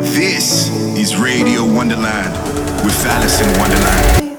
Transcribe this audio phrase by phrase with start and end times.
[0.00, 2.32] This is Radio Wonderland
[2.84, 4.38] with Alison Wonderland.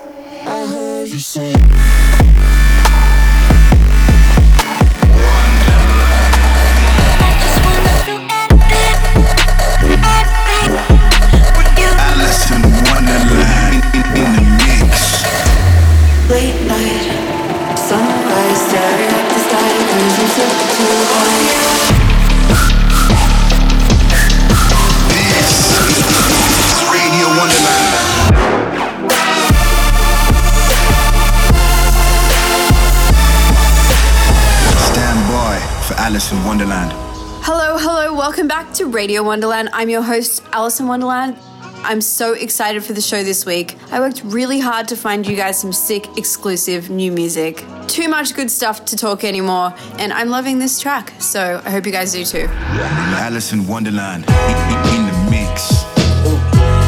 [38.74, 39.70] Back to Radio Wonderland.
[39.72, 41.38] I'm your host, Alison Wonderland.
[41.84, 43.78] I'm so excited for the show this week.
[43.92, 47.64] I worked really hard to find you guys some sick, exclusive new music.
[47.88, 51.86] Too much good stuff to talk anymore, and I'm loving this track, so I hope
[51.86, 52.48] you guys do too.
[52.50, 55.84] Alison Wonderland in, in the mix.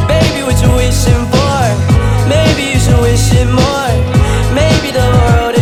[0.09, 1.65] Baby, what you wishing for?
[2.27, 3.93] Maybe you should wish it more.
[4.55, 5.54] Maybe the world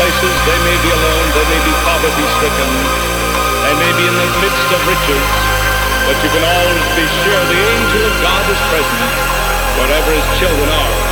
[0.00, 2.70] places they may be alone, they may be poverty stricken,
[3.62, 5.28] they may be in the midst of riches,
[6.08, 9.12] but you can always be sure the angel of God is present
[9.76, 11.09] wherever his children are.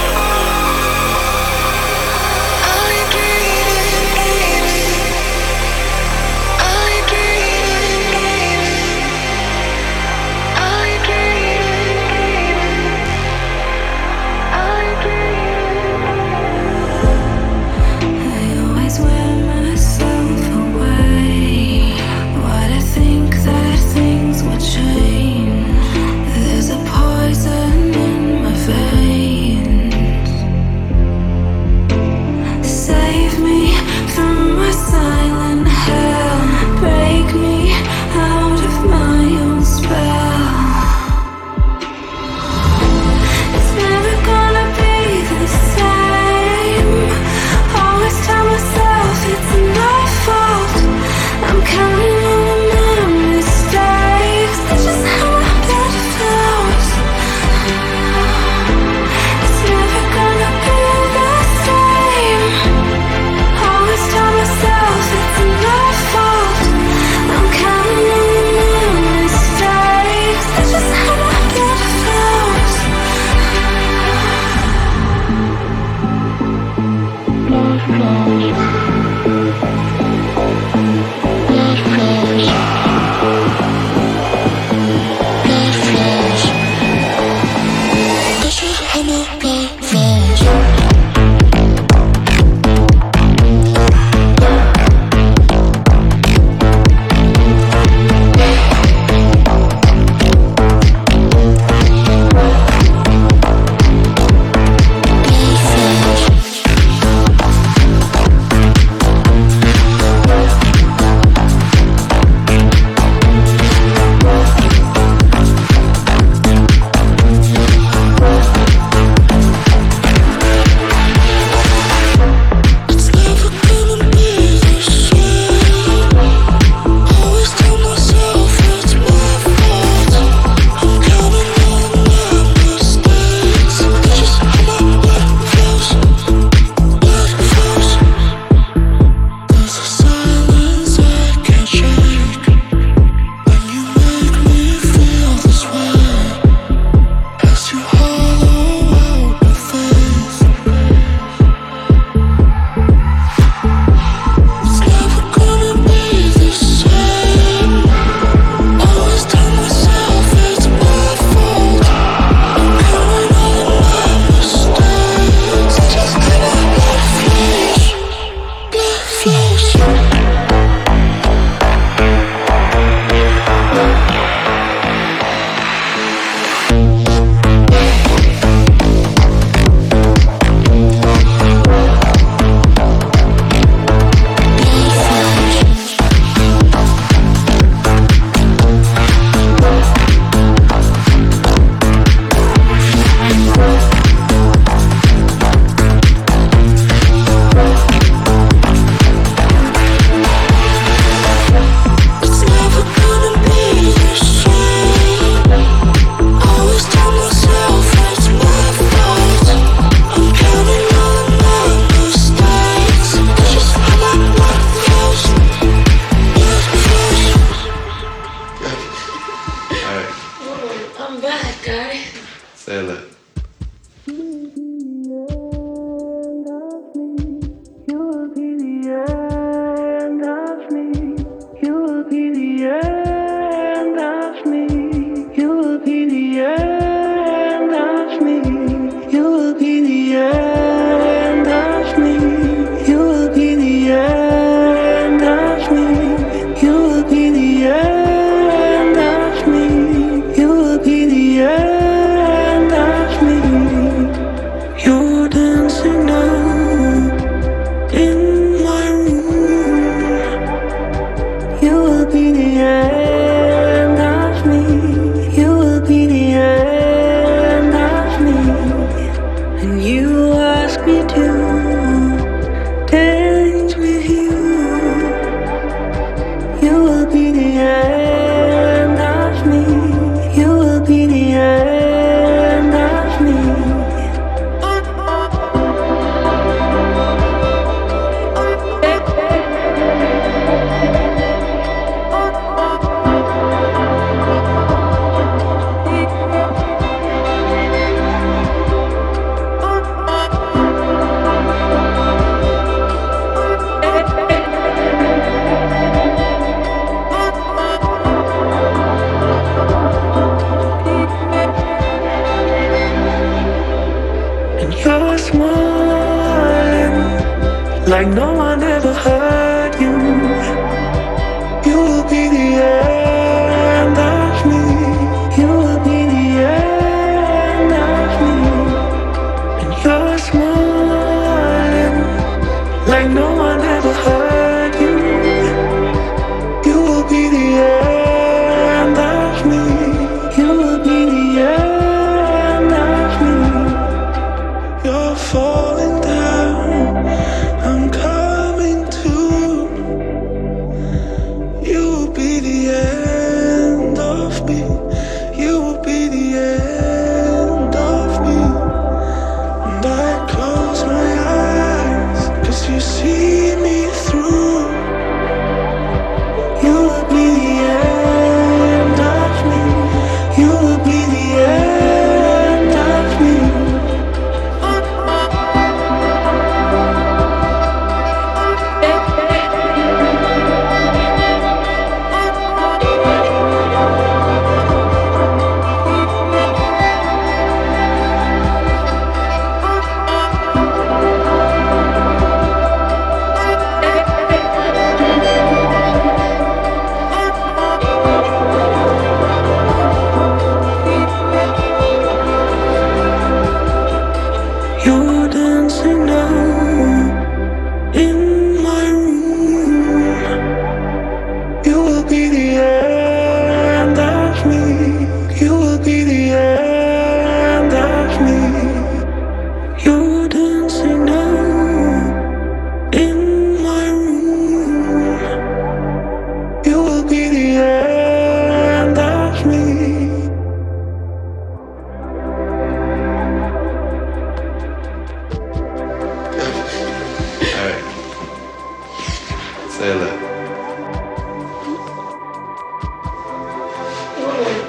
[333.14, 333.88] no one ever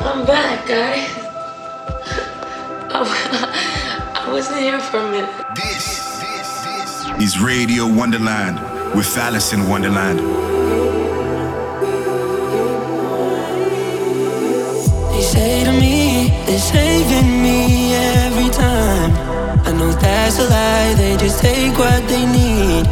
[0.01, 1.09] I'm back, guys.
[2.91, 5.29] I, I wasn't here for a minute.
[5.55, 8.59] This, this, this is Radio Wonderland
[8.95, 10.19] with Alison Wonderland.
[15.11, 19.11] They say to me, they're saving me every time.
[19.67, 22.85] I know that's a lie, they just take what they need.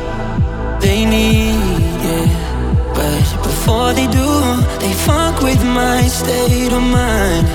[0.82, 1.56] They need,
[2.04, 2.94] yeah.
[2.94, 4.67] But before they do,
[5.08, 7.48] funk with my state of mind.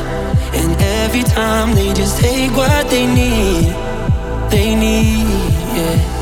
[0.59, 0.73] And
[1.05, 3.69] every time they just take what they need,
[4.51, 5.29] they need,
[5.77, 6.12] yeah.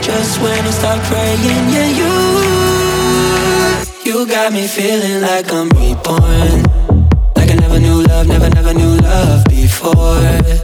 [0.00, 2.14] Just when I start praying, yeah, you
[4.06, 6.62] You got me feeling like I'm reborn
[7.36, 10.63] Like I never knew love, never, never knew love before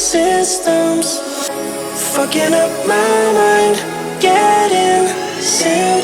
[0.00, 1.18] systems.
[2.16, 3.76] Fucking up my mind,
[4.20, 5.06] getting
[5.42, 5.99] symptoms.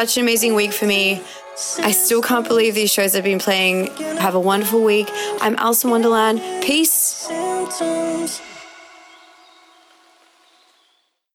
[0.00, 1.22] Such an amazing week for me.
[1.80, 3.88] I still can't believe these shows I've been playing.
[4.16, 5.10] Have a wonderful week.
[5.42, 6.40] I'm Alison Wonderland.
[6.62, 7.28] Peace.